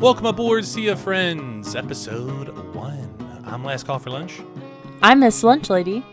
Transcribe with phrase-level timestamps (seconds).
[0.00, 3.42] Welcome aboard, Sea of Friends, episode one.
[3.46, 4.40] I'm Last Call for Lunch.
[5.02, 6.04] I'm Miss Lunch Lady.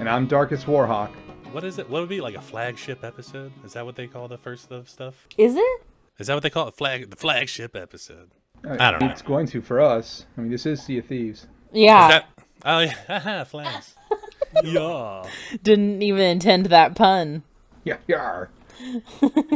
[0.00, 1.10] And I'm Darkest Warhawk.
[1.52, 1.88] What is it?
[1.88, 3.52] What would be like a flagship episode?
[3.64, 5.28] Is that what they call the first of stuff?
[5.38, 5.82] Is it?
[6.18, 6.74] Is that what they call it?
[6.74, 8.30] Flag the flagship episode.
[8.64, 9.08] I don't know.
[9.10, 10.26] It's going to for us.
[10.36, 11.46] I mean, this is Sea of Thieves.
[11.72, 12.06] Yeah.
[12.06, 12.28] Is that?
[12.64, 13.94] Oh yeah, flags.
[14.64, 15.24] yeah.
[15.62, 17.44] Didn't even intend that pun.
[17.84, 18.46] Yeah, yeah.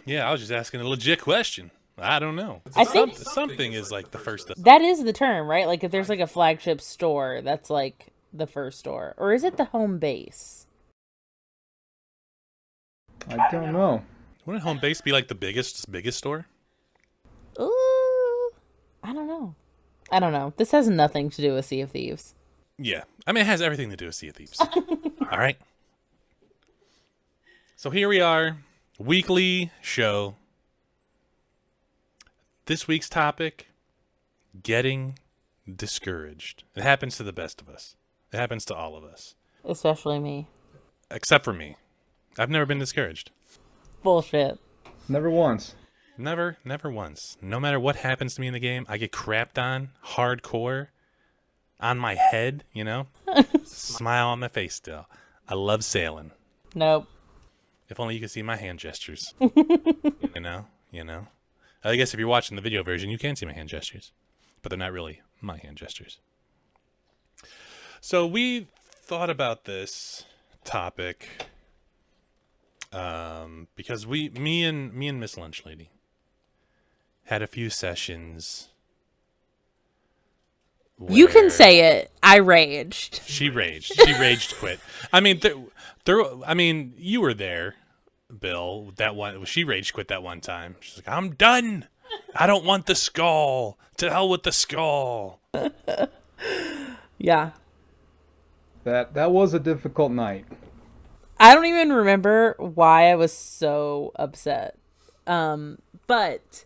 [0.04, 1.70] Yeah, I was just asking a legit question.
[1.98, 2.60] I don't know.
[2.74, 4.50] I think- Some- something is like the first.
[4.50, 5.66] Of, That is the term, right?
[5.66, 9.14] Like if there's like a flagship store, that's like the first store.
[9.16, 10.66] Or is it the home base?
[13.28, 14.02] I don't know.
[14.44, 16.46] wouldn't home base be like the biggest biggest store?
[17.60, 18.50] Ooh.
[19.02, 19.54] I don't know.
[20.12, 20.52] I don't know.
[20.56, 22.34] This has nothing to do with Sea of Thieves.
[22.78, 24.60] Yeah, I mean it has everything to do with Sea of Thieves.
[25.30, 25.56] All right.
[27.76, 28.58] So here we are,
[28.98, 30.36] weekly show.
[32.66, 33.68] This week's topic:
[34.60, 35.18] getting
[35.72, 36.64] discouraged.
[36.74, 37.94] It happens to the best of us.
[38.32, 40.48] It happens to all of us, Especially me.
[41.08, 41.76] except for me.
[42.36, 43.30] I've never been discouraged.
[44.02, 44.58] Bullshit.
[45.08, 45.76] Never once.
[46.18, 47.36] Never, never once.
[47.40, 50.88] No matter what happens to me in the game, I get crapped on hardcore
[51.78, 53.06] on my head, you know?
[53.64, 55.06] Smile on my face still.
[55.48, 56.32] I love sailing.
[56.74, 57.06] Nope.
[57.88, 59.34] If only you could see my hand gestures.
[59.40, 60.66] you know?
[60.90, 61.28] You know?
[61.86, 64.12] I guess if you're watching the video version, you can see my hand gestures.
[64.60, 66.18] But they're not really my hand gestures.
[68.00, 70.24] So we thought about this
[70.64, 71.28] topic
[72.92, 75.90] um, because we, me and me and Miss Lunch Lady,
[77.24, 78.68] had a few sessions.
[81.08, 82.10] You can say it.
[82.22, 83.20] I raged.
[83.26, 83.92] she raged.
[83.94, 84.80] She raged quit.
[85.12, 85.54] I mean, there,
[86.04, 86.22] there.
[86.44, 87.74] I mean, you were there,
[88.38, 88.92] Bill.
[88.96, 89.44] That one.
[89.44, 90.76] She raged quit that one time.
[90.80, 91.86] She's like, "I'm done.
[92.34, 93.78] I don't want the skull.
[93.98, 95.40] To hell with the skull."
[97.18, 97.52] Yeah.
[98.84, 100.44] That that was a difficult night.
[101.38, 104.78] I don't even remember why I was so upset.
[105.26, 106.64] Um, but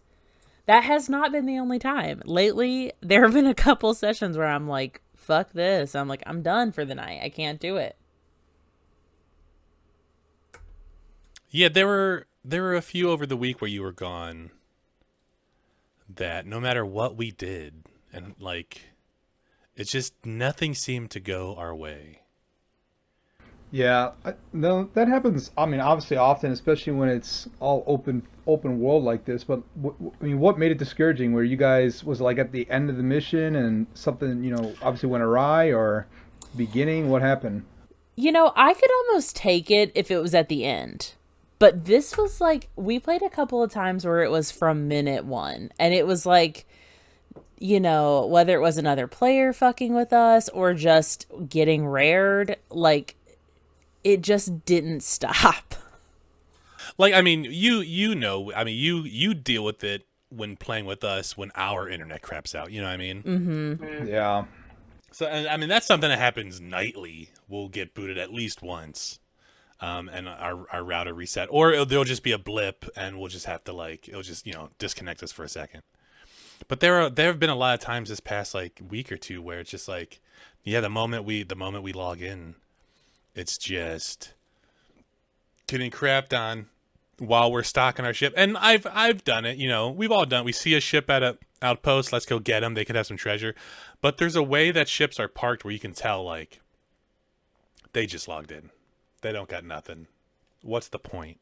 [0.67, 2.23] that has not been the only time.
[2.25, 5.95] Lately, there have been a couple sessions where I'm like, fuck this.
[5.95, 7.21] I'm like, I'm done for the night.
[7.23, 7.97] I can't do it.
[11.51, 14.51] Yeah, there were there were a few over the week where you were gone.
[16.09, 18.83] That no matter what we did, and like,
[19.77, 22.23] it's just nothing seemed to go our way.
[23.73, 25.53] Yeah, I, no, that happens.
[25.57, 29.45] I mean, obviously, often, especially when it's all open open world like this.
[29.45, 31.33] But w- w- I mean, what made it discouraging?
[31.33, 34.75] Where you guys was like at the end of the mission and something, you know,
[34.83, 36.07] obviously went awry, or
[36.57, 37.11] beginning?
[37.11, 37.65] What happened?
[38.17, 41.15] You know, I could almost take it if it was at the end.
[41.61, 45.25] But this was like, we played a couple of times where it was from minute
[45.25, 45.71] one.
[45.79, 46.67] And it was like,
[47.59, 53.15] you know, whether it was another player fucking with us or just getting rared, like,
[54.03, 55.75] it just didn't stop.
[56.99, 60.87] Like, I mean, you you know, I mean, you you deal with it when playing
[60.87, 62.73] with us when our internet craps out.
[62.73, 63.23] You know what I mean?
[63.23, 64.07] Mm-hmm.
[64.09, 64.45] Yeah,
[65.13, 67.31] So, I mean, that's something that happens nightly.
[67.49, 69.19] We'll get booted at least once,
[69.81, 73.29] um, and our our router reset, or it'll, there'll just be a blip, and we'll
[73.29, 75.83] just have to like it'll just you know disconnect us for a second.
[76.69, 79.17] But there are there have been a lot of times this past like week or
[79.17, 80.21] two where it's just like,
[80.63, 82.55] yeah, the moment we the moment we log in,
[83.35, 84.35] it's just
[85.67, 86.67] getting crapped on
[87.19, 88.35] while we're stocking our ship.
[88.37, 90.43] And I've I've done it, you know, we've all done.
[90.43, 90.47] it.
[90.47, 92.75] We see a ship at a outpost, let's go get them.
[92.75, 93.55] They could have some treasure.
[94.01, 96.61] But there's a way that ships are parked where you can tell like
[97.93, 98.71] they just logged in.
[99.21, 100.07] They don't got nothing.
[100.63, 101.39] What's the point?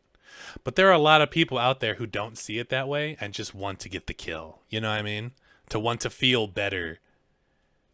[0.62, 3.16] But there are a lot of people out there who don't see it that way
[3.20, 4.60] and just want to get the kill.
[4.68, 5.32] You know what I mean?
[5.70, 6.98] To want to feel better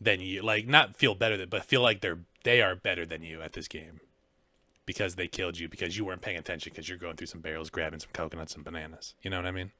[0.00, 0.42] than you.
[0.42, 3.52] Like not feel better than but feel like they're they are better than you at
[3.52, 4.00] this game.
[4.86, 7.70] Because they killed you because you weren't paying attention because you're going through some barrels
[7.70, 9.14] grabbing some coconuts and bananas.
[9.22, 9.72] You know what I mean?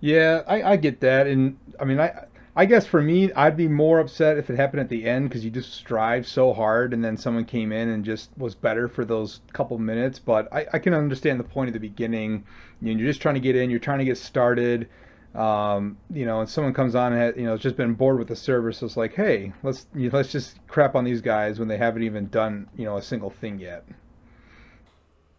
[0.00, 2.26] yeah, I, I get that, and I mean, I
[2.58, 5.44] I guess for me, I'd be more upset if it happened at the end because
[5.44, 9.04] you just strive so hard, and then someone came in and just was better for
[9.04, 10.18] those couple minutes.
[10.18, 12.42] But I, I can understand the point at the beginning.
[12.82, 14.88] You know, you're just trying to get in, you're trying to get started.
[15.36, 18.26] Um, you know, and someone comes on and has, you know, just been bored with
[18.26, 18.78] the service.
[18.78, 21.76] So it's like, hey, let's you know, let's just crap on these guys when they
[21.76, 23.84] haven't even done you know a single thing yet.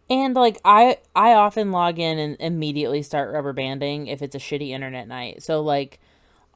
[0.08, 4.38] And like I I often log in and immediately start rubber banding if it's a
[4.38, 5.42] shitty internet night.
[5.42, 6.00] So like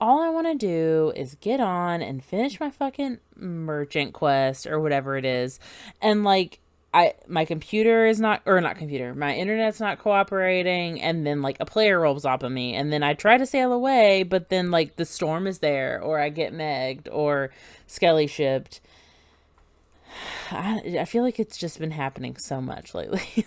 [0.01, 4.81] all I want to do is get on and finish my fucking merchant quest or
[4.81, 5.61] whatever it is.
[6.03, 6.61] And like
[6.93, 11.57] I my computer is not or not computer, my internet's not cooperating and then like
[11.61, 14.71] a player rolls up on me and then I try to sail away, but then
[14.71, 17.51] like the storm is there or I get megged or
[17.87, 18.81] skelly shipped.
[20.51, 23.47] I, I feel like it's just been happening so much lately.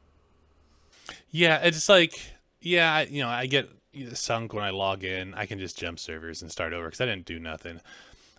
[1.30, 2.20] yeah, it's like
[2.60, 3.70] yeah, you know, I get
[4.14, 5.34] sunk when I log in.
[5.34, 7.80] I can just jump servers and start over because I didn't do nothing.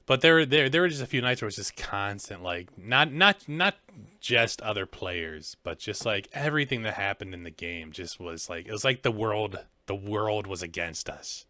[0.06, 2.44] But there, were there, there were just a few nights where it was just constant,
[2.44, 3.75] like not, not, not
[4.19, 8.65] just other players, but just like everything that happened in the game just was like
[8.68, 11.45] it was like the world, the world was against us.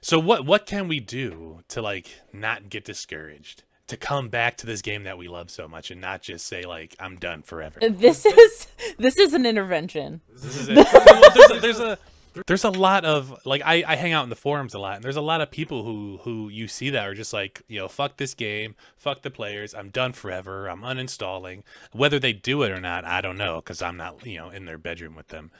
[0.00, 3.64] So what, what can we do to like not get discouraged?
[3.88, 6.62] To come back to this game that we love so much and not just say
[6.62, 7.78] like I'm done forever.
[7.80, 8.66] this is
[8.98, 10.20] this is an intervention.
[10.32, 10.76] This is it.
[10.92, 11.98] Well, there's, a, there's a
[12.46, 15.04] there's a lot of like I, I hang out in the forums a lot and
[15.04, 17.88] there's a lot of people who who you see that are just like you know
[17.88, 21.62] fuck this game fuck the players i'm done forever i'm uninstalling.
[21.92, 24.64] Whether they do it or not i don't know because i'm not you know in
[24.64, 25.50] their bedroom with them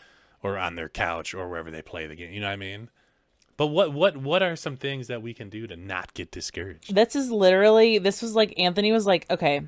[0.42, 2.88] or on their couch or wherever they play the game you know what i mean?
[3.56, 6.94] But what what what are some things that we can do to not get discouraged?
[6.94, 9.62] This is literally this was like Anthony was like, okay,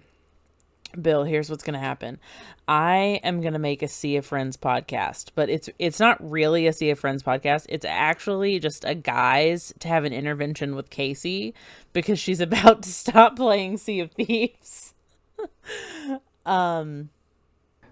[1.00, 2.18] Bill, here's what's gonna happen.
[2.66, 6.72] I am gonna make a Sea of Friends podcast, but it's it's not really a
[6.72, 7.66] Sea of Friends podcast.
[7.68, 11.54] It's actually just a guys to have an intervention with Casey
[11.92, 14.94] because she's about to stop playing Sea of Thieves.
[16.46, 17.10] um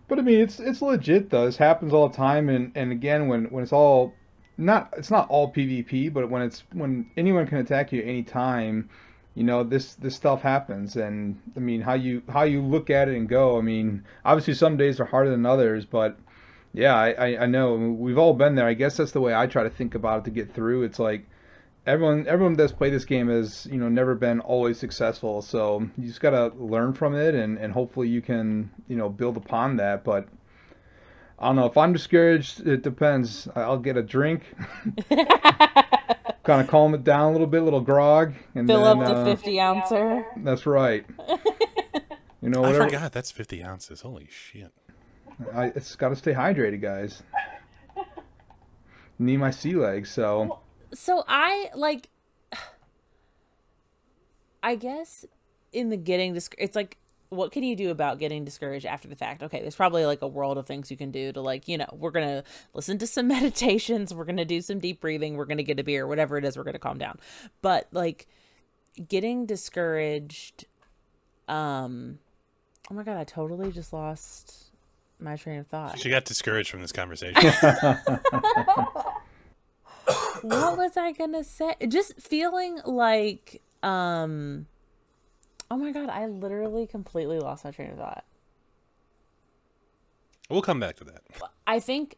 [0.08, 1.46] But I mean, it's it's legit though.
[1.46, 4.14] This happens all the time, and and again, when when it's all
[4.58, 8.88] not it's not all PvP, but when it's when anyone can attack you anytime,
[9.34, 10.96] you know this this stuff happens.
[10.96, 13.58] And I mean, how you how you look at it and go.
[13.58, 16.18] I mean, obviously some days are harder than others, but
[16.72, 18.66] yeah, I I, know we've all been there.
[18.66, 20.84] I guess that's the way I try to think about it to get through.
[20.84, 21.26] It's like
[21.86, 26.06] everyone everyone that's played this game has you know never been always successful so you
[26.06, 29.76] just got to learn from it and and hopefully you can you know build upon
[29.76, 30.28] that but
[31.40, 34.44] i don't know if i'm discouraged it depends i'll get a drink
[36.44, 39.14] kind of calm it down a little bit little grog and fill then, up the
[39.14, 40.26] uh, 50 ouncer.
[40.38, 41.04] that's right
[42.40, 42.82] you know whatever.
[42.82, 44.72] i whatever forgot that's 50 ounces holy shit
[45.54, 47.22] I, it's got to stay hydrated guys
[49.18, 50.60] need my sea legs so
[50.94, 52.08] so I like
[54.62, 55.24] I guess
[55.72, 56.98] in the getting this it's like
[57.32, 59.42] what can you do about getting discouraged after the fact?
[59.42, 61.88] Okay, there's probably like a world of things you can do to like, you know,
[61.92, 62.44] we're going to
[62.74, 65.80] listen to some meditations, we're going to do some deep breathing, we're going to get
[65.80, 67.18] a beer, whatever it is, we're going to calm down.
[67.62, 68.26] But like
[69.08, 70.66] getting discouraged
[71.48, 72.18] um
[72.90, 74.66] Oh my god, I totally just lost
[75.18, 75.98] my train of thought.
[75.98, 77.40] she got discouraged from this conversation
[80.42, 81.74] what was I gonna say?
[81.88, 84.66] Just feeling like, um,
[85.72, 88.24] oh my god, I literally completely lost my train of thought.
[90.50, 91.22] we'll come back to that
[91.66, 92.16] I think,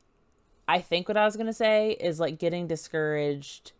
[0.66, 3.70] I think what I was gonna say is like getting discouraged.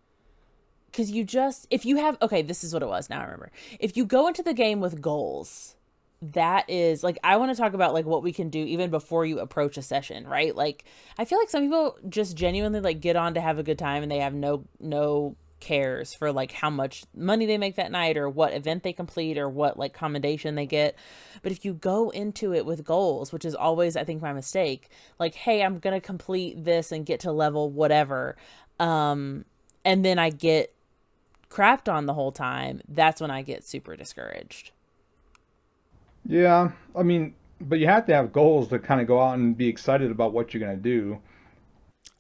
[0.93, 3.11] Cause you just, if you have, okay, this is what it was.
[3.11, 3.51] Now I remember.
[3.81, 5.75] If you go into the game with goals,
[6.23, 9.27] that is like I want to talk about like what we can do even before
[9.27, 10.55] you approach a session, right?
[10.55, 10.85] Like
[11.19, 14.05] I feel like some people just genuinely like get on to have a good time
[14.05, 18.17] and they have no no cares for like how much money they make that night
[18.19, 20.95] or what event they complete or what like commendation they get.
[21.43, 24.91] But if you go into it with goals, which is always I think my mistake,
[25.19, 28.37] like hey, I'm going to complete this and get to level whatever.
[28.79, 29.47] Um
[29.85, 30.75] and then I get
[31.49, 34.73] crapped on the whole time, that's when I get super discouraged.
[36.27, 39.57] Yeah, I mean, but you have to have goals to kind of go out and
[39.57, 41.21] be excited about what you're gonna do.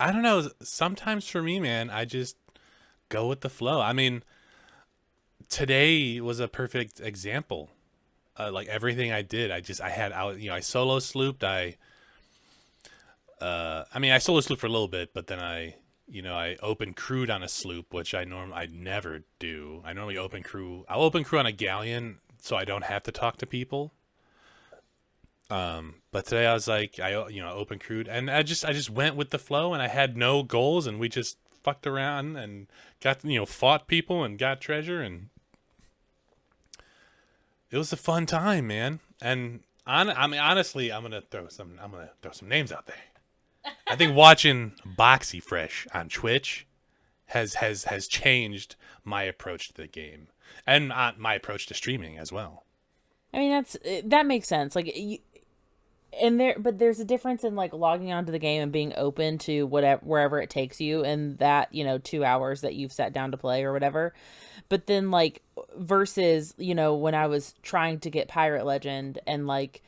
[0.01, 0.49] I don't know.
[0.63, 2.37] Sometimes for me, man, I just
[3.15, 3.81] go with the flow.
[3.81, 4.25] I mean,
[5.49, 7.71] today was a perfect example.
[8.37, 10.41] Uh, like everything I did, I just I had out.
[10.41, 11.45] You know, I solo slooped.
[11.45, 11.77] I,
[13.41, 15.77] uh, I mean, I solo slooped for a little bit, but then I,
[16.09, 19.83] you know, I open crewed on a sloop, which I norm I never do.
[19.85, 20.85] I normally open crew.
[20.89, 23.93] I'll open crew on a galleon, so I don't have to talk to people.
[25.51, 28.73] Um, but today I was like, I you know open crewed, and I just I
[28.73, 32.37] just went with the flow, and I had no goals, and we just fucked around
[32.37, 32.69] and
[33.01, 35.31] got you know fought people and got treasure, and
[37.71, 39.01] it was a fun time, man.
[39.21, 42.87] And on, I mean, honestly, I'm gonna throw some I'm gonna throw some names out
[42.87, 43.73] there.
[43.89, 46.67] I think watching Boxy Fresh on Twitch
[47.27, 50.29] has has has changed my approach to the game
[50.67, 52.65] and uh, my approach to streaming as well.
[53.33, 54.77] I mean, that's that makes sense.
[54.77, 55.19] Like, you,
[56.25, 59.37] and there but there's a difference in like logging onto the game and being open
[59.37, 63.13] to whatever wherever it takes you and that you know two hours that you've sat
[63.13, 64.15] down to play or whatever.
[64.71, 65.43] But then like
[65.77, 69.83] versus you know when i was trying to get pirate legend and like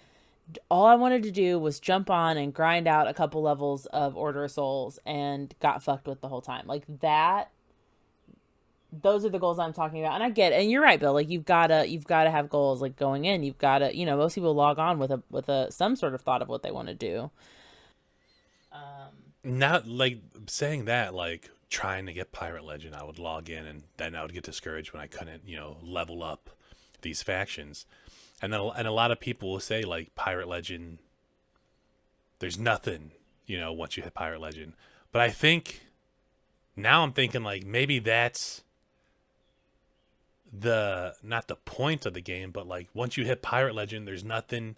[0.70, 4.16] all i wanted to do was jump on and grind out a couple levels of
[4.16, 6.66] order of souls and got fucked with the whole time.
[6.66, 7.50] Like that
[8.92, 10.14] those are the goals I'm talking about.
[10.14, 10.60] And I get, it.
[10.60, 11.12] and you're right, Bill.
[11.12, 12.80] Like you've gotta, you've gotta have goals.
[12.80, 15.70] Like going in, you've gotta, you know, most people log on with a with a
[15.70, 17.30] some sort of thought of what they want to do.
[18.72, 18.80] Um,
[19.42, 23.82] not like saying that, like trying to get Pirate Legend, I would log in and
[23.96, 26.50] then I would get discouraged when I couldn't, you know, level up
[27.02, 27.86] these factions.
[28.40, 30.98] And then, and a lot of people will say like Pirate Legend,
[32.38, 33.12] there's nothing,
[33.46, 34.74] you know, once you hit Pirate Legend.
[35.10, 35.86] But I think
[36.76, 38.62] now I'm thinking like maybe that's
[40.60, 44.24] the not the point of the game, but like once you hit Pirate Legend, there's
[44.24, 44.76] nothing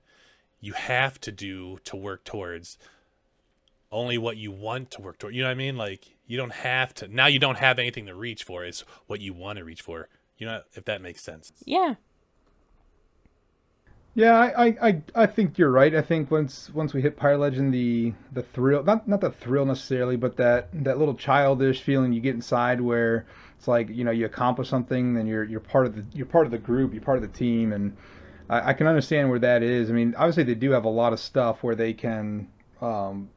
[0.61, 2.79] you have to do to work towards.
[3.91, 5.35] Only what you want to work toward.
[5.35, 5.77] You know what I mean?
[5.77, 7.09] Like you don't have to.
[7.09, 8.65] Now you don't have anything to reach for.
[8.65, 10.09] It's what you want to reach for.
[10.37, 11.53] You know if that makes sense.
[11.65, 11.95] Yeah.
[14.15, 15.95] Yeah, I, I, I think you're right.
[15.95, 19.65] I think once once we hit Pirate Legend, the the thrill not not the thrill
[19.65, 23.27] necessarily, but that that little childish feeling you get inside where
[23.59, 26.47] it's like you know you accomplish something, then you're you're part of the you're part
[26.47, 27.97] of the group, you're part of the team, and
[28.49, 29.91] I, I can understand where that is.
[29.91, 32.49] I mean, obviously they do have a lot of stuff where they can,
[32.81, 33.29] um,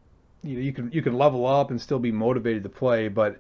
[0.43, 3.39] you know, you can you can level up and still be motivated to play, but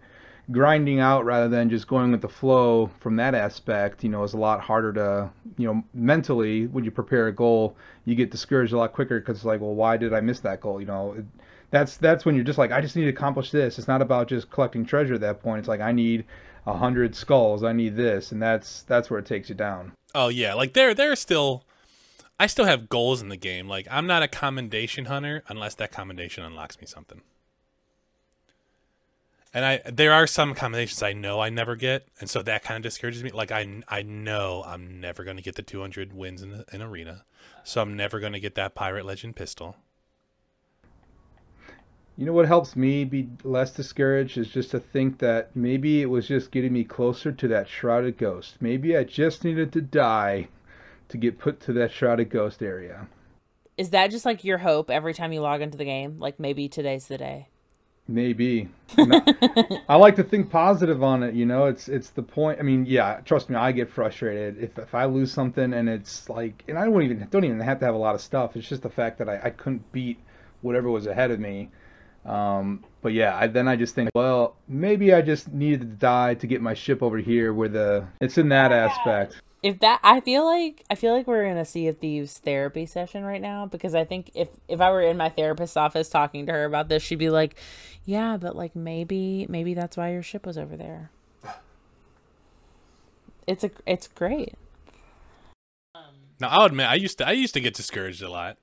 [0.51, 4.33] grinding out rather than just going with the flow from that aspect, you know, is
[4.33, 8.73] a lot harder to, you know, mentally when you prepare a goal, you get discouraged
[8.73, 10.79] a lot quicker because it's like, well, why did I miss that goal?
[10.81, 11.25] You know, it,
[11.69, 13.77] that's that's when you're just like, I just need to accomplish this.
[13.77, 15.59] It's not about just collecting treasure at that point.
[15.59, 16.25] It's like I need
[16.65, 17.63] a hundred skulls.
[17.63, 19.93] I need this, and that's that's where it takes you down.
[20.13, 21.63] Oh yeah, like there there's still
[22.39, 23.67] I still have goals in the game.
[23.67, 27.21] Like I'm not a commendation hunter unless that commendation unlocks me something.
[29.53, 32.77] And I there are some commendations I know I never get, and so that kind
[32.77, 33.31] of discourages me.
[33.31, 36.81] Like I I know I'm never going to get the 200 wins in the, in
[36.81, 37.25] arena,
[37.63, 39.75] so I'm never going to get that pirate legend pistol.
[42.21, 46.05] You know what helps me be less discouraged is just to think that maybe it
[46.05, 48.57] was just getting me closer to that shrouded ghost.
[48.59, 50.47] Maybe I just needed to die
[51.09, 53.07] to get put to that shrouded ghost area.
[53.75, 56.19] Is that just like your hope every time you log into the game?
[56.19, 57.47] Like maybe today's the day.
[58.07, 58.69] Maybe.
[58.99, 61.33] I, I like to think positive on it.
[61.33, 62.59] You know, it's it's the point.
[62.59, 63.21] I mean, yeah.
[63.25, 66.85] Trust me, I get frustrated if if I lose something and it's like, and I
[66.85, 68.55] don't even don't even have to have a lot of stuff.
[68.55, 70.19] It's just the fact that I, I couldn't beat
[70.61, 71.71] whatever was ahead of me
[72.25, 76.35] um, but yeah, I, then I just think, well, maybe I just needed to die
[76.35, 79.41] to get my ship over here where the it's in that aspect.
[79.63, 82.85] If that, I feel like I feel like we're in a Sea of Thieves therapy
[82.85, 86.45] session right now because I think if if I were in my therapist's office talking
[86.47, 87.55] to her about this, she'd be like,
[88.05, 91.11] "Yeah, but like maybe maybe that's why your ship was over there."
[93.47, 94.55] It's a it's great.
[95.95, 96.03] Um,
[96.39, 98.57] now I'll admit I used to I used to get discouraged a lot.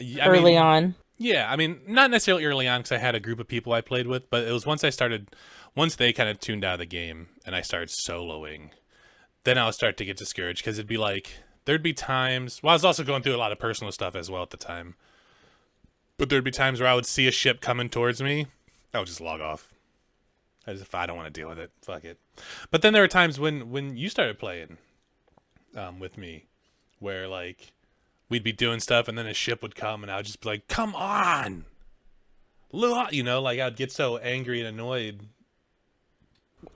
[0.00, 0.94] I Early mean, on.
[1.22, 3.82] Yeah, I mean, not necessarily early on because I had a group of people I
[3.82, 5.28] played with, but it was once I started,
[5.76, 8.70] once they kind of tuned out of the game and I started soloing,
[9.44, 11.34] then I would start to get discouraged because it'd be like
[11.66, 12.62] there'd be times.
[12.62, 14.56] Well, I was also going through a lot of personal stuff as well at the
[14.56, 14.94] time,
[16.16, 18.46] but there'd be times where I would see a ship coming towards me,
[18.94, 19.74] I would just log off.
[20.66, 22.18] As if I don't want to deal with it, fuck it.
[22.70, 24.78] But then there were times when when you started playing
[25.76, 26.46] um, with me,
[26.98, 27.72] where like
[28.30, 30.48] we'd be doing stuff and then a ship would come and I would just be
[30.48, 31.66] like, "Come on!"
[32.72, 35.26] You know, like I'd get so angry and annoyed.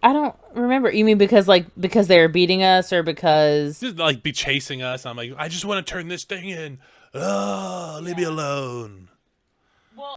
[0.03, 0.91] I don't remember.
[0.91, 4.83] You mean because like because they were beating us or because just like be chasing
[4.83, 5.07] us?
[5.07, 6.79] I'm like, I just want to turn this thing in.
[7.15, 9.09] Oh, leave me alone.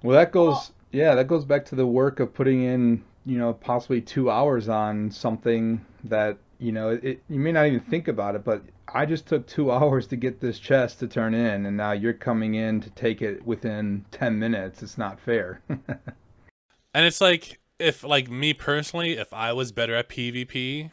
[0.04, 0.72] Well, that goes.
[0.92, 4.70] Yeah, that goes back to the work of putting in, you know, possibly two hours
[4.70, 7.22] on something that you know it.
[7.30, 8.64] You may not even think about it, but
[8.94, 12.14] I just took two hours to get this chest to turn in, and now you're
[12.14, 14.84] coming in to take it within 10 minutes.
[14.84, 15.62] It's not fair.
[15.70, 20.92] and it's like, if, like, me personally, if I was better at PvP,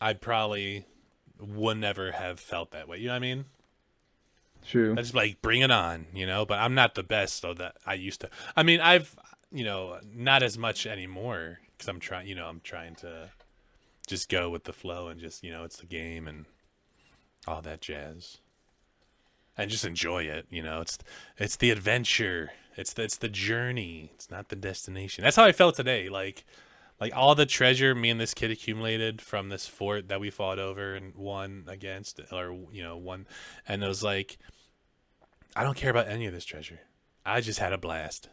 [0.00, 0.86] I probably
[1.38, 2.98] would never have felt that way.
[2.98, 3.44] You know what I mean?
[4.66, 4.92] True.
[4.92, 6.46] I just like bring it on, you know.
[6.46, 7.54] But I'm not the best, though.
[7.54, 8.30] That I used to.
[8.56, 9.14] I mean, I've,
[9.52, 12.26] you know, not as much anymore because I'm trying.
[12.26, 13.30] You know, I'm trying to
[14.06, 16.46] just go with the flow and just, you know, it's the game and
[17.46, 18.38] all that jazz.
[19.56, 20.80] And just enjoy it you know?
[20.80, 20.98] It's
[21.38, 22.52] it's the adventure.
[22.76, 24.10] It's the, it's the journey.
[24.14, 25.22] It's not the destination.
[25.22, 26.08] That's how i felt today.
[26.08, 26.44] Like
[27.00, 30.58] like all the treasure me and this kid accumulated from this fort that we fought
[30.58, 33.26] over and won against or you know won.
[33.68, 34.38] And it was like
[35.56, 36.80] I don't care about any of this treasure.
[37.24, 38.28] I just had a blast.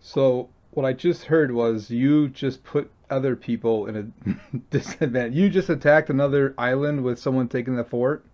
[0.00, 5.34] So what I just heard was you just put other people in a disadvantage.
[5.34, 8.24] You just attacked another island with someone taking the fort.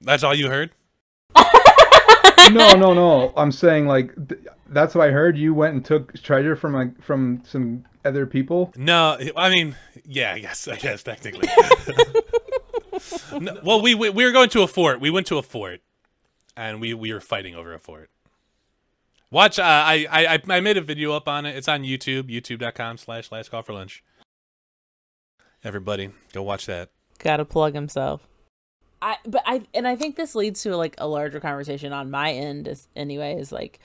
[0.00, 0.70] That's all you heard?
[2.50, 3.32] no, no, no.
[3.36, 5.36] I'm saying like th- that's what I heard.
[5.36, 8.72] You went and took treasure from a, from some other people.
[8.76, 11.48] No, I mean, yeah, I guess, I guess technically.
[13.40, 15.00] no, well, we, we we were going to a fort.
[15.00, 15.80] We went to a fort,
[16.56, 18.10] and we we were fighting over a fort.
[19.34, 21.56] Watch, uh, I I I made a video up on it.
[21.56, 24.04] It's on YouTube, YouTube.com/slash Last Call for Lunch.
[25.64, 26.90] Everybody, go watch that.
[27.18, 28.28] Got to plug himself.
[29.02, 32.30] I but I and I think this leads to like a larger conversation on my
[32.30, 33.80] end is anyway is like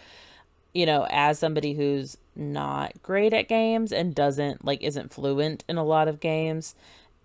[0.75, 5.77] you know as somebody who's not great at games and doesn't like isn't fluent in
[5.77, 6.75] a lot of games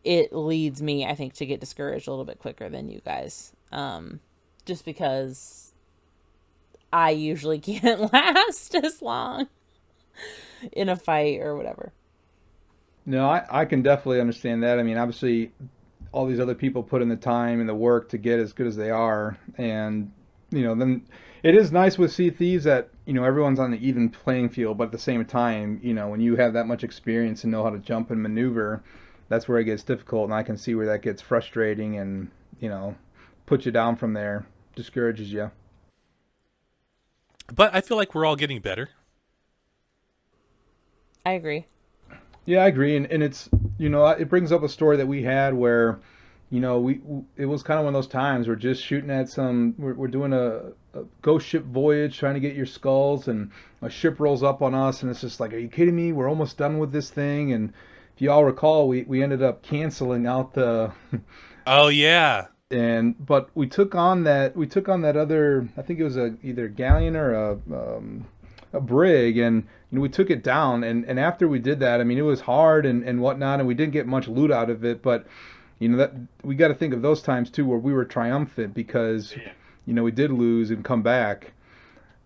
[0.03, 3.53] it leads me I think to get discouraged a little bit quicker than you guys
[3.71, 4.21] um
[4.65, 5.74] just because
[6.95, 9.49] I usually can't last as long
[10.73, 11.93] in a fight or whatever.
[13.05, 14.79] No, I, I can definitely understand that.
[14.79, 15.53] I mean, obviously,
[16.13, 18.69] all these other people put in the time and the work to get as good
[18.69, 20.13] as they are, and
[20.51, 21.05] you know, then
[21.43, 24.79] it is nice with Sea Thieves that you know everyone's on the even playing field,
[24.79, 27.65] but at the same time, you know, when you have that much experience and know
[27.65, 28.83] how to jump and maneuver,
[29.29, 32.69] that's where it gets difficult, and I can see where that gets frustrating and you
[32.69, 32.95] know,
[33.47, 34.47] puts you down from there,
[34.77, 35.51] discourages you.
[37.53, 38.91] But I feel like we're all getting better.
[41.27, 41.67] I agree.
[42.47, 43.49] Yeah, I agree, and and it's
[43.79, 46.01] you know it brings up a story that we had where,
[46.51, 47.01] you know, we
[47.37, 50.09] it was kind of one of those times we're just shooting at some we're, we're
[50.09, 53.51] doing a, a ghost ship voyage trying to get your skulls and
[53.83, 56.29] a ship rolls up on us and it's just like are you kidding me we're
[56.29, 57.73] almost done with this thing and
[58.15, 60.93] if you all recall we we ended up canceling out the
[61.67, 62.47] Oh yeah.
[62.75, 66.17] And but we took on that we took on that other I think it was
[66.17, 68.27] a either galleon or a um,
[68.73, 72.01] a brig and you know we took it down and and after we did that
[72.01, 74.71] I mean it was hard and and whatnot and we didn't get much loot out
[74.71, 75.27] of it but
[75.79, 76.13] you know that
[76.43, 79.35] we got to think of those times too where we were triumphant because
[79.87, 81.53] you know we did lose and come back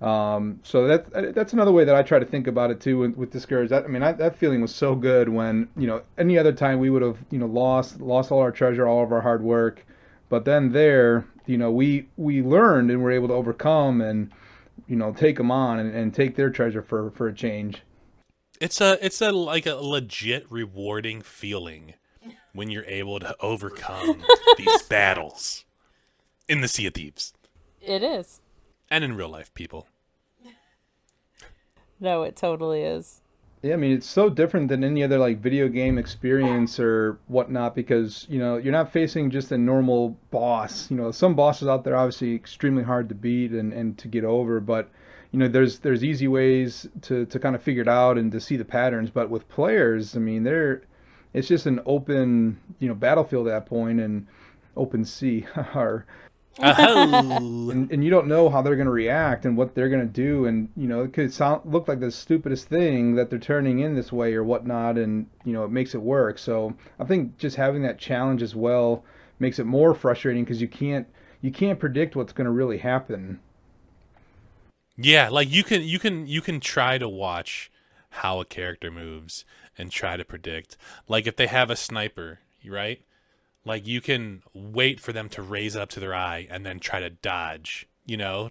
[0.01, 3.16] um, so that that's another way that I try to think about it too with,
[3.16, 3.73] with discouraged.
[3.73, 6.79] That, I mean, I, that feeling was so good when you know any other time
[6.79, 9.85] we would have you know lost lost all our treasure, all of our hard work,
[10.29, 14.31] but then there, you know, we we learned and were able to overcome and
[14.87, 17.83] you know take them on and, and take their treasure for for a change.
[18.61, 21.95] It's a it's a like a legit rewarding feeling
[22.53, 24.23] when you're able to overcome
[24.59, 25.64] these battles
[26.49, 27.33] in the Sea of Thieves
[27.81, 28.41] It is.
[28.91, 29.87] and in real life, people.
[32.01, 33.21] No, it totally is.
[33.62, 37.75] Yeah, I mean it's so different than any other like video game experience or whatnot
[37.75, 40.88] because you know you're not facing just a normal boss.
[40.90, 44.07] You know, some bosses out there are obviously extremely hard to beat and, and to
[44.09, 44.88] get over, but
[45.33, 48.40] you know there's there's easy ways to, to kind of figure it out and to
[48.40, 49.11] see the patterns.
[49.11, 50.83] But with players, I mean they're
[51.35, 54.27] it's just an open you know battlefield at that point and
[54.77, 56.07] open sea or
[56.61, 57.71] Oh.
[57.71, 60.12] and, and you don't know how they're going to react and what they're going to
[60.12, 63.79] do and you know it could sound look like the stupidest thing that they're turning
[63.81, 67.37] in this way or whatnot and you know it makes it work so i think
[67.38, 69.05] just having that challenge as well
[69.38, 71.07] makes it more frustrating because you can't
[71.40, 73.38] you can't predict what's going to really happen
[74.97, 77.71] Yeah, like you can you can you can try to watch
[78.11, 79.44] how a character moves
[79.77, 80.77] and try to predict.
[81.07, 83.01] Like if they have a sniper, right?
[83.68, 86.81] Like you can wait for them to raise it up to their eye and then
[86.81, 88.50] try to dodge, you know,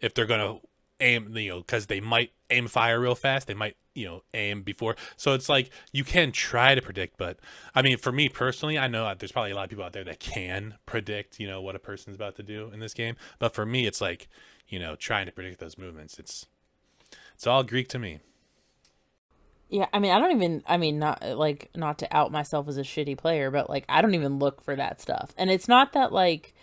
[0.00, 0.66] if they're going to
[1.00, 4.62] aim, you know, cuz they might aim fire real fast, they might, you know, aim
[4.62, 4.96] before.
[5.16, 7.38] So it's like you can try to predict, but
[7.74, 10.04] I mean, for me personally, I know there's probably a lot of people out there
[10.04, 13.54] that can predict, you know, what a person's about to do in this game, but
[13.54, 14.28] for me it's like
[14.68, 16.18] you know, trying to predict those movements.
[16.18, 16.46] It's
[17.34, 18.20] it's all Greek to me.
[19.68, 22.78] Yeah, I mean, I don't even, I mean, not like, not to out myself as
[22.78, 25.32] a shitty player, but like, I don't even look for that stuff.
[25.36, 26.54] And it's not that like,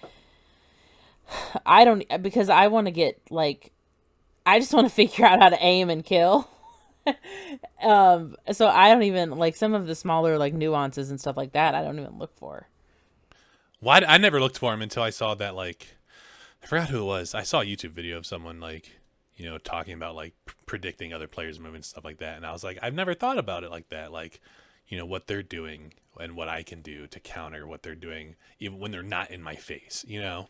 [1.66, 3.72] I don't, because I want to get like,
[4.46, 6.50] I just want to figure out how to aim and kill.
[7.84, 11.54] um, so I don't even, like, some of the smaller, like, nuances and stuff like
[11.54, 12.68] that, I don't even look for.
[13.82, 15.96] Why I never looked for him until I saw that like
[16.64, 17.34] I forgot who it was.
[17.34, 19.01] I saw a YouTube video of someone like
[19.36, 20.34] you know talking about like
[20.66, 23.64] predicting other players' movements stuff like that, and I was like, I've never thought about
[23.64, 24.12] it like that.
[24.12, 24.42] Like
[24.88, 28.36] you know what they're doing and what I can do to counter what they're doing,
[28.60, 30.06] even when they're not in my face.
[30.08, 30.48] You know.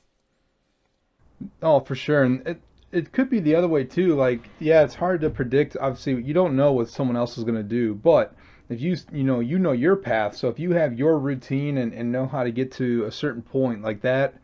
[1.61, 2.23] Oh, for sure.
[2.23, 4.15] And it it could be the other way too.
[4.15, 5.77] Like, yeah, it's hard to predict.
[5.79, 8.35] Obviously, you don't know what someone else is going to do, but
[8.69, 10.35] if you you know you know your path.
[10.35, 13.41] So if you have your routine and, and know how to get to a certain
[13.41, 14.35] point like that,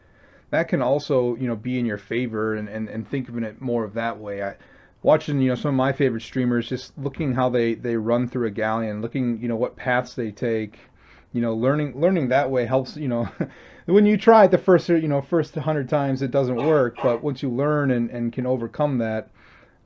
[0.49, 3.61] that can also you know be in your favor and, and, and think of it
[3.61, 4.43] more of that way.
[4.43, 4.55] I,
[5.03, 8.47] watching you know some of my favorite streamers, just looking how they they run through
[8.47, 10.79] a galleon, looking you know what paths they take,
[11.33, 13.29] you know learning learning that way helps you know.
[13.85, 17.23] when you try it the first you know first hundred times it doesn't work, but
[17.23, 19.29] once you learn and, and can overcome that,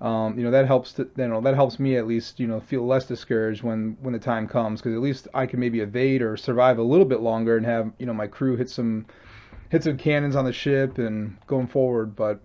[0.01, 2.59] um, you know that helps to, you know that helps me at least you know
[2.59, 6.21] feel less discouraged when when the time comes because at least I can maybe evade
[6.21, 9.05] or survive a little bit longer and have you know my crew hit some
[9.71, 12.13] hit some cannons on the ship and going forward.
[12.15, 12.41] But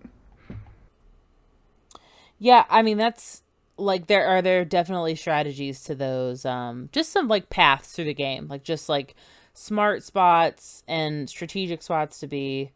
[2.39, 3.43] yeah, I mean that's
[3.77, 6.45] like there are there definitely strategies to those.
[6.45, 9.17] Um, just some like paths through the game, like just like
[9.53, 12.71] smart spots and strategic spots to be.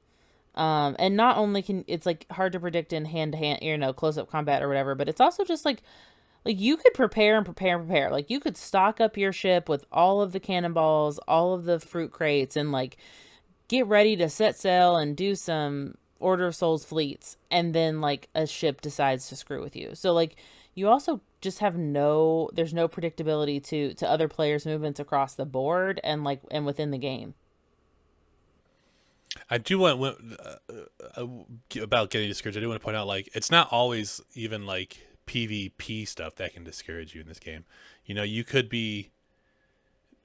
[0.56, 3.78] Um, and not only can it's like hard to predict in hand to hand, you
[3.78, 5.80] know, close up combat or whatever, but it's also just like
[6.44, 8.10] like you could prepare and prepare and prepare.
[8.10, 11.78] Like you could stock up your ship with all of the cannonballs, all of the
[11.78, 12.96] fruit crates, and like
[13.70, 18.28] get ready to set sail and do some Order of Souls fleets, and then like
[18.34, 19.94] a ship decides to screw with you.
[19.94, 20.34] So like
[20.74, 25.46] you also just have no there's no predictability to to other players' movements across the
[25.46, 27.34] board and like and within the game.
[29.48, 30.56] I do want uh,
[31.16, 31.26] uh,
[31.80, 32.58] about getting discouraged.
[32.58, 36.54] I do want to point out like it's not always even like PvP stuff that
[36.54, 37.64] can discourage you in this game.
[38.04, 39.12] You know, you could be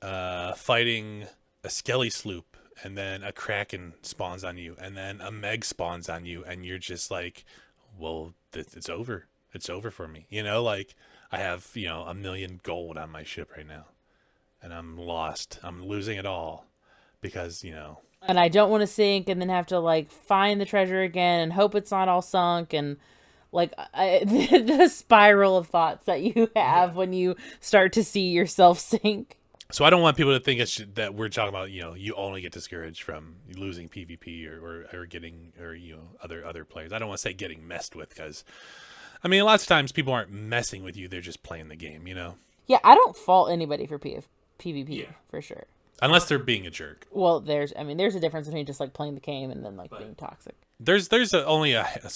[0.01, 1.27] uh, fighting
[1.63, 6.09] a skelly sloop and then a kraken spawns on you and then a meg spawns
[6.09, 7.45] on you and you're just like
[7.97, 9.25] well it's over.
[9.53, 10.27] It's over for me.
[10.29, 10.95] You know like
[11.31, 13.85] i have you know a million gold on my ship right now
[14.61, 15.59] and i'm lost.
[15.63, 16.65] I'm losing it all
[17.21, 17.99] because you know.
[18.21, 21.41] And i don't want to sink and then have to like find the treasure again
[21.41, 22.97] and hope it's not all sunk and
[23.51, 26.95] like I, the spiral of thoughts that you have yeah.
[26.95, 29.37] when you start to see yourself sink
[29.71, 32.13] so I don't want people to think it's, that we're talking about you know you
[32.15, 36.65] only get discouraged from losing PvP or, or, or getting or you know other other
[36.65, 36.93] players.
[36.93, 38.43] I don't want to say getting messed with because
[39.23, 42.07] I mean lots of times people aren't messing with you; they're just playing the game.
[42.07, 42.35] You know.
[42.67, 44.23] Yeah, I don't fault anybody for PF,
[44.59, 45.05] PvP yeah.
[45.29, 45.65] for sure.
[46.01, 47.07] Unless they're being a jerk.
[47.11, 49.77] Well, there's I mean there's a difference between just like playing the game and then
[49.77, 50.55] like but being toxic.
[50.79, 52.09] There's there's a, only a, a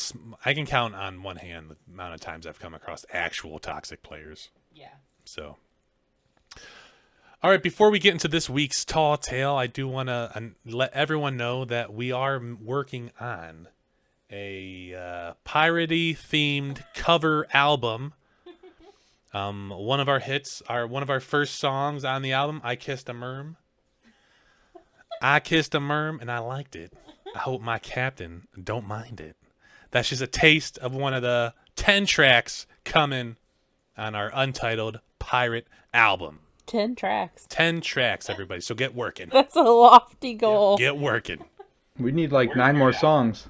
[0.45, 4.03] I can count on one hand the amount of times I've come across actual toxic
[4.03, 4.49] players.
[4.73, 4.89] Yeah.
[5.23, 5.57] So
[7.41, 10.91] all right, before we get into this week's tall tale, I do want to let
[10.93, 13.69] everyone know that we are working on
[14.29, 18.13] a uh, piratey themed cover album.
[19.31, 22.75] Um, one of our hits, our one of our first songs on the album, "I
[22.75, 23.57] Kissed a Merm."
[25.21, 26.93] I kissed a merm and I liked it.
[27.35, 29.35] I hope my captain don't mind it.
[29.91, 33.35] That's just a taste of one of the ten tracks coming
[33.95, 36.39] on our untitled pirate album.
[36.69, 37.47] 10 tracks.
[37.49, 38.61] 10 tracks, everybody.
[38.61, 39.29] So get working.
[39.31, 40.77] That's a lofty goal.
[40.77, 41.43] Get working.
[41.97, 43.47] We need like nine more songs.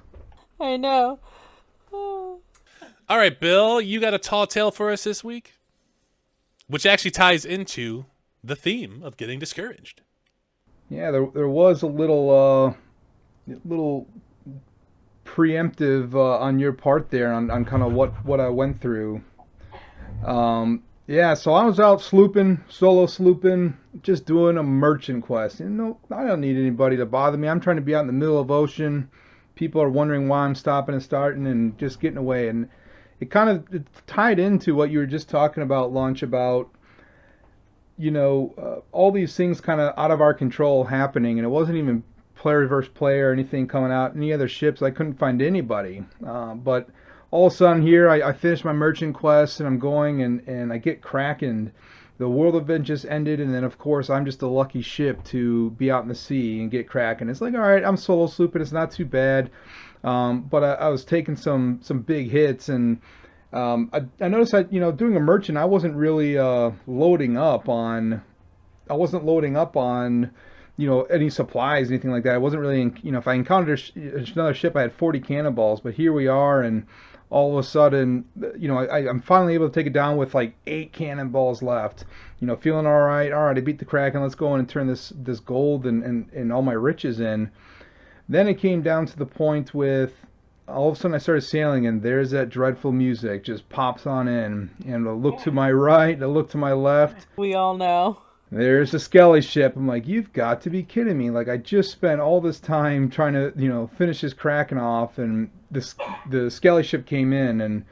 [0.60, 1.20] I know.
[1.92, 5.56] All right, Bill, you got a tall tale for us this week,
[6.68, 8.06] which actually ties into
[8.44, 10.02] the theme of getting discouraged.
[10.90, 12.76] Yeah, there there was a little
[13.48, 14.08] uh little
[15.26, 19.22] preemptive uh, on your part there on, on kind of what what I went through.
[20.26, 25.60] Um, yeah, so I was out slooping, solo slooping, just doing a merchant quest.
[25.60, 27.48] And no, I don't need anybody to bother me.
[27.48, 29.10] I'm trying to be out in the middle of ocean.
[29.56, 32.50] People are wondering why I'm stopping and starting and just getting away.
[32.50, 32.70] And
[33.20, 36.70] it kind of tied into what you were just talking about, Lunch, about
[37.98, 41.50] you know uh, all these things kind of out of our control happening, and it
[41.50, 42.04] wasn't even
[42.36, 44.16] player versus player or anything coming out.
[44.16, 46.06] Any other ships, I couldn't find anybody.
[46.24, 46.88] Uh, but
[47.32, 50.48] all of a sudden here I, I finish my merchant quest and I'm going and,
[50.48, 51.72] and I get Kraken.
[52.18, 55.70] The world event just ended and then of course I'm just a lucky ship to
[55.72, 57.30] be out in the sea and get Kraken.
[57.30, 59.52] It's like alright, I'm solo slooping, it's not too bad.
[60.04, 63.02] Um, but I, I, was taking some some big hits and
[63.52, 67.38] um, I, I noticed that you know doing a merchant I wasn't really uh, loading
[67.38, 68.24] up on
[68.90, 70.32] I wasn't loading up on
[70.78, 72.34] you know any supplies anything like that.
[72.34, 75.94] I wasn't really you know if I encountered another ship I had 40 cannonballs, but
[75.94, 76.88] here we are and
[77.30, 78.26] all of a sudden,
[78.58, 82.06] you know, I, I'm finally able to take it down with like eight cannonballs left.
[82.40, 83.32] You know, feeling all right.
[83.32, 84.22] All right, I beat the Kraken.
[84.22, 87.52] Let's go in and turn this this gold and, and, and all my riches in.
[88.28, 90.14] Then it came down to the point with
[90.68, 94.28] all of a sudden I started sailing and there's that dreadful music just pops on
[94.28, 94.70] in.
[94.86, 97.28] And I look to my right, I look to my left.
[97.38, 98.22] We all know.
[98.52, 99.76] There's a Skelly ship.
[99.76, 101.30] I'm like, you've got to be kidding me.
[101.30, 105.20] Like, I just spent all this time trying to, you know, finish this Kraken off,
[105.20, 105.96] and this
[106.30, 107.86] the Skelly ship came in, and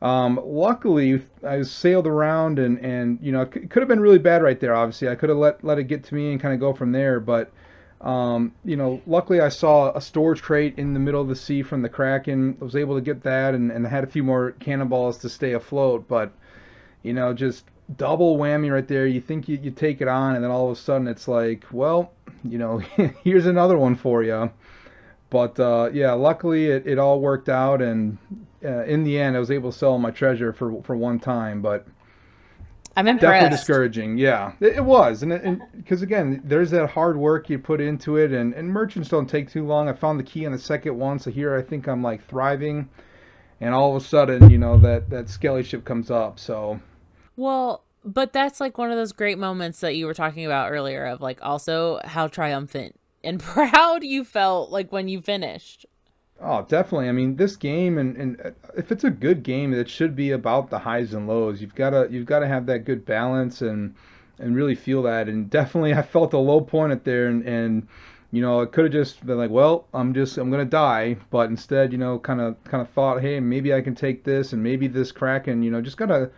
[0.00, 4.42] um, luckily I sailed around, and and you know, it could have been really bad
[4.42, 4.74] right there.
[4.74, 6.92] Obviously, I could have let let it get to me and kind of go from
[6.92, 7.52] there, but
[8.02, 11.62] Um, you know, luckily I saw a storage crate in the middle of the sea
[11.62, 12.56] from the Kraken.
[12.60, 15.52] I was able to get that and, and had a few more cannonballs to stay
[15.52, 16.08] afloat.
[16.08, 16.32] But,
[17.04, 17.64] you know, just
[17.96, 19.06] double whammy right there.
[19.06, 21.64] You think you, you take it on, and then all of a sudden it's like,
[21.70, 22.12] well,
[22.44, 22.78] you know,
[23.24, 24.50] here's another one for you.
[25.30, 28.18] But uh, yeah, luckily it, it all worked out, and
[28.62, 31.62] uh, in the end, I was able to sell my treasure for for one time.
[31.62, 31.86] But
[32.96, 34.18] I'm definitely discouraging.
[34.18, 38.32] Yeah, it, it was, and because again, there's that hard work you put into it,
[38.32, 39.88] and and merchants don't take too long.
[39.88, 42.90] I found the key on the second one, so here I think I'm like thriving,
[43.62, 46.38] and all of a sudden, you know, that that skelly ship comes up.
[46.38, 46.78] So
[47.36, 51.04] Well, but that's like one of those great moments that you were talking about earlier
[51.06, 55.86] of like also how triumphant and proud you felt like when you finished.
[56.40, 57.08] Oh, definitely.
[57.08, 60.32] I mean, this game, and, and uh, if it's a good game, it should be
[60.32, 61.60] about the highs and lows.
[61.60, 63.94] You've got to you've got to have that good balance and
[64.40, 65.28] and really feel that.
[65.28, 67.86] And definitely, I felt a low point at there, and and
[68.32, 71.48] you know, it could have just been like, well, I'm just I'm gonna die, but
[71.48, 74.62] instead, you know, kind of kind of thought, hey, maybe I can take this, and
[74.62, 76.30] maybe this crack, and you know, just gotta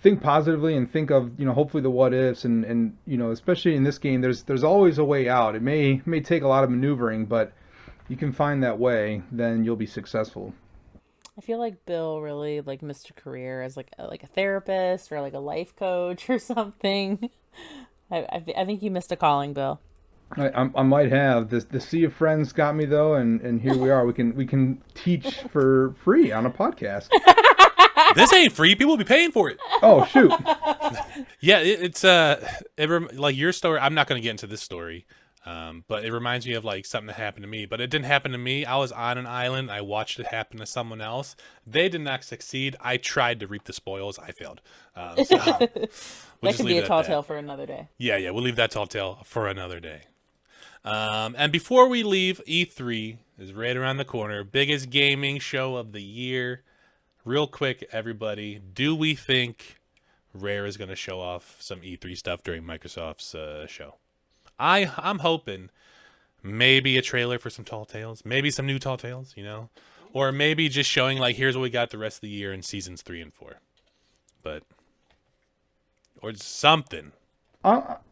[0.00, 3.30] think positively and think of you know hopefully the what ifs and and you know
[3.30, 5.54] especially in this game there's there's always a way out.
[5.54, 7.52] It may may take a lot of maneuvering but
[8.08, 10.54] you can find that way then you'll be successful.
[11.36, 15.12] I feel like Bill really like missed a career as like a, like a therapist
[15.12, 17.30] or like a life coach or something.
[18.10, 19.80] I, I, I think you missed a calling, Bill.
[20.36, 21.48] I, I, I might have.
[21.48, 24.06] This the sea of friends got me though and and here we are.
[24.06, 27.08] We can we can teach for free on a podcast
[28.14, 28.74] this ain't free.
[28.74, 29.58] People will be paying for it.
[29.82, 30.32] oh shoot
[31.40, 33.78] Yeah, it, it's uh, it rem- like your story.
[33.78, 35.06] I'm not going to get into this story,
[35.46, 37.66] um, but it reminds me of like something that happened to me.
[37.66, 38.64] But it didn't happen to me.
[38.64, 39.70] I was on an island.
[39.70, 41.36] I watched it happen to someone else.
[41.66, 42.76] They did not succeed.
[42.80, 44.18] I tried to reap the spoils.
[44.18, 44.60] I failed.
[44.96, 45.88] Um, so we'll that
[46.42, 47.88] just could leave be a tall tale for another day.
[47.98, 50.02] Yeah, yeah, we'll leave that tall tale for another day.
[50.84, 54.44] Um, and before we leave, E3 is right around the corner.
[54.44, 56.62] Biggest gaming show of the year.
[57.28, 59.76] Real quick, everybody, do we think
[60.32, 63.96] Rare is going to show off some E3 stuff during Microsoft's uh, show?
[64.58, 65.68] I I'm hoping
[66.42, 69.68] maybe a trailer for some Tall Tales, maybe some new Tall Tales, you know,
[70.14, 72.62] or maybe just showing like here's what we got the rest of the year in
[72.62, 73.56] seasons three and four,
[74.42, 74.62] but
[76.22, 77.12] or something.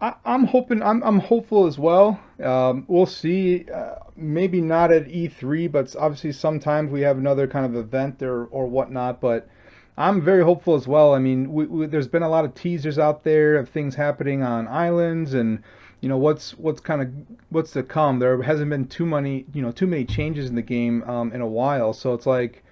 [0.01, 2.21] I, I'm hoping I'm, I'm hopeful as well.
[2.42, 3.66] Um, we'll see.
[3.73, 8.47] Uh, maybe not at E3, but obviously sometimes we have another kind of event or
[8.47, 9.21] or whatnot.
[9.21, 9.49] But
[9.97, 11.14] I'm very hopeful as well.
[11.14, 14.42] I mean, we, we, there's been a lot of teasers out there of things happening
[14.42, 15.62] on islands and
[16.01, 17.09] you know what's what's kind of
[17.51, 18.19] what's to come.
[18.19, 21.40] There hasn't been too many you know too many changes in the game um, in
[21.40, 22.62] a while, so it's like,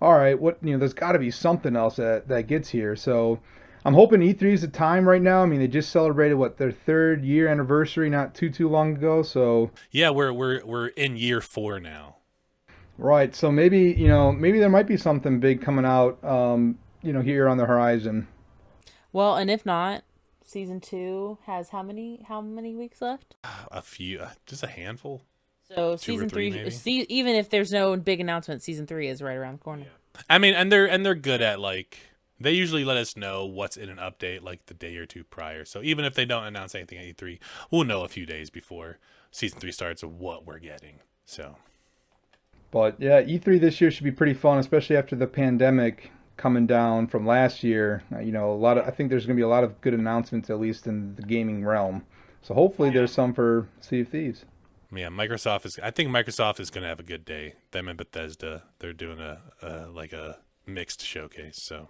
[0.00, 2.96] all right, what you know, there's got to be something else that that gets here.
[2.96, 3.40] So.
[3.84, 5.42] I'm hoping E3 is the time right now.
[5.42, 9.22] I mean, they just celebrated what their third year anniversary not too too long ago.
[9.22, 12.16] So Yeah, we're we're we're in year four now.
[12.98, 16.22] right, so maybe you know maybe there might be something big coming out.
[16.24, 18.28] Um, you know, here on the horizon.
[19.12, 20.04] Well, and if not,
[20.44, 23.36] season two has how many how many weeks left?
[23.70, 25.22] A few, uh, just a handful.
[25.62, 29.22] So Two season three, three, see, even if there's no big announcement, season three is
[29.22, 29.86] right around the corner.
[30.28, 32.09] I mean, and they're and they're good at like
[32.40, 35.64] they usually let us know what's in an update like the day or two prior.
[35.64, 37.38] So even if they don't announce anything at E3,
[37.70, 38.98] we'll know a few days before
[39.30, 41.00] season three starts of what we're getting.
[41.26, 41.56] So
[42.70, 47.06] But yeah, E3 this year should be pretty fun, especially after the pandemic coming down
[47.06, 48.02] from last year.
[48.12, 49.78] Uh, You know, a lot of I think there's going to be a lot of
[49.82, 52.04] good announcements at least in the gaming realm.
[52.42, 54.46] So hopefully there's some for Sea of Thieves.
[54.90, 55.78] yeah, Microsoft is.
[55.82, 57.54] I think Microsoft is going to have a good day.
[57.72, 61.60] Them and Bethesda, they're doing a, a like a mixed showcase.
[61.62, 61.88] So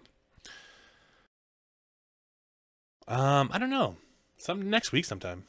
[3.11, 3.97] um, I don't know.
[4.39, 5.45] Some next week sometime.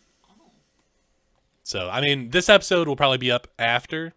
[1.63, 4.13] So I mean, this episode will probably be up after.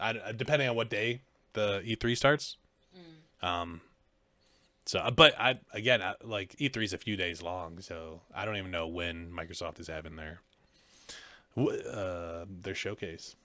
[0.00, 1.20] I, depending on what day
[1.52, 2.56] the E3 starts.
[3.42, 3.80] Um.
[4.84, 8.44] So, uh, but I again, I, like E3 is a few days long, so I
[8.44, 10.40] don't even know when Microsoft is having their
[11.56, 13.36] uh, their showcase.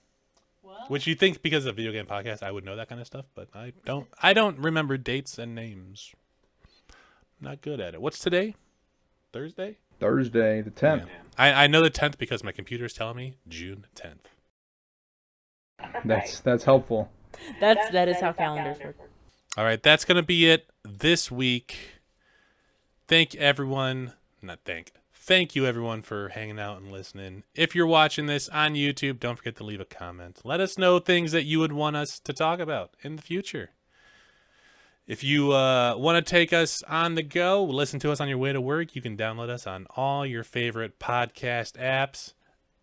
[0.88, 3.26] Which you think because of video game podcast, I would know that kind of stuff,
[3.34, 4.08] but I don't.
[4.22, 6.12] I don't remember dates and names.
[7.40, 8.00] Not good at it.
[8.00, 8.54] What's today?
[9.32, 9.78] Thursday.
[10.00, 11.06] Thursday the 10th.
[11.36, 14.28] I, I know the tenth because my computer's telling me June tenth.
[16.04, 17.10] That's that's helpful.
[17.60, 18.96] That's that is how calendars work.
[19.56, 21.76] All right, that's gonna be it this week.
[23.06, 24.14] Thank everyone.
[24.42, 24.92] Not thank.
[25.12, 27.42] Thank you everyone for hanging out and listening.
[27.54, 30.40] If you're watching this on YouTube, don't forget to leave a comment.
[30.42, 33.70] Let us know things that you would want us to talk about in the future.
[35.08, 38.36] If you uh, want to take us on the go, listen to us on your
[38.36, 42.34] way to work, you can download us on all your favorite podcast apps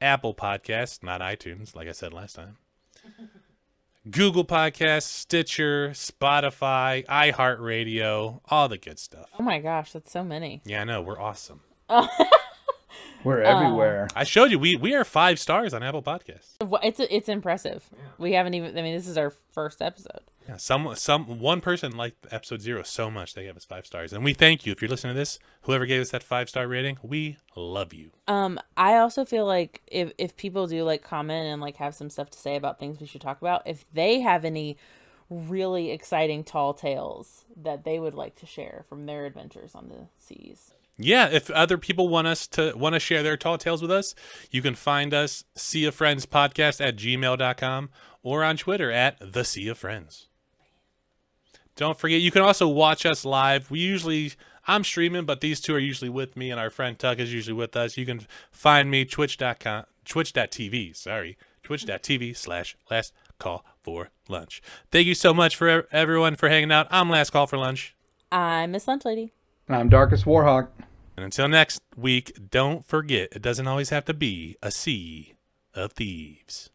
[0.02, 2.58] Apple Podcasts, not iTunes, like I said last time.
[4.10, 9.30] Google Podcasts, Stitcher, Spotify, iHeartRadio, all the good stuff.
[9.40, 10.64] Oh my gosh, that's so many.
[10.66, 11.62] Yeah, I know, we're awesome.
[13.24, 14.08] We're Uh, everywhere.
[14.16, 16.56] I showed you we we are five stars on Apple Podcasts.
[16.84, 17.90] It's it's impressive.
[18.18, 18.78] We haven't even.
[18.78, 20.22] I mean, this is our first episode.
[20.48, 24.14] Yeah, some some one person liked episode zero so much they gave us five stars,
[24.14, 25.40] and we thank you if you're listening to this.
[25.64, 28.12] Whoever gave us that five star rating, we love you.
[28.28, 32.12] Um, I also feel like if if people do like comment and like have some
[32.12, 34.78] stuff to say about things we should talk about, if they have any
[35.32, 40.08] really exciting tall tales that they would like to share from their adventures on the
[40.20, 40.76] seas.
[40.98, 44.16] Yeah, if other people want us to want to share their tall tales with us,
[44.50, 47.90] you can find us Sea of Friends podcast at gmail.com
[48.24, 50.28] or on Twitter at the Sea of Friends.
[51.76, 53.70] Don't forget you can also watch us live.
[53.70, 54.34] We usually
[54.68, 57.58] I'm streaming, but these two are usually with me and our friend Tuck is usually
[57.58, 57.98] with us.
[57.98, 61.38] You can find me twitch.com twitch.tv, sorry.
[61.64, 64.62] Twitch.tv slash last call for lunch.
[64.92, 66.88] Thank you so much for everyone for hanging out.
[66.92, 67.96] I'm last call for lunch.
[68.32, 69.34] I'm Miss Lunch Lady.
[69.68, 70.68] And I'm Darkest Warhawk.
[71.18, 75.34] And until next week, don't forget it doesn't always have to be a sea
[75.74, 76.70] of thieves.